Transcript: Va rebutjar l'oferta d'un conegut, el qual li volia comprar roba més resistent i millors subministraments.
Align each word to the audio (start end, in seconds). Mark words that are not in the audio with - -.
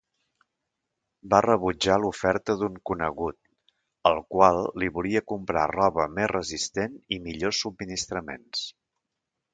Va 1.33 1.41
rebutjar 1.45 1.97
l'oferta 2.05 2.55
d'un 2.61 2.79
conegut, 2.91 3.37
el 4.13 4.23
qual 4.37 4.59
li 4.85 4.89
volia 4.97 5.23
comprar 5.33 5.69
roba 5.75 6.11
més 6.17 6.33
resistent 6.35 6.97
i 7.17 7.21
millors 7.29 7.61
subministraments. 7.67 8.69